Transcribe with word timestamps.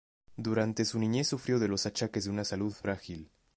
Durante 0.35 0.83
su 0.83 0.97
niñez 0.97 1.27
sufrió 1.27 1.59
de 1.59 1.67
los 1.67 1.85
achaques 1.85 2.23
de 2.23 2.31
una 2.31 2.43
salud 2.43 2.73
frágil. 2.73 3.29